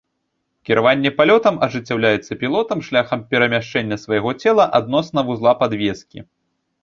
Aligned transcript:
Кіраванне 0.67 1.09
палётам 1.19 1.59
ажыццяўляецца 1.65 2.37
пілотам 2.43 2.79
шляхам 2.87 3.19
перамяшчэння 3.35 3.97
свайго 4.05 4.31
цела 4.45 4.65
адносна 4.79 5.19
вузла 5.31 5.53
падвескі. 5.61 6.19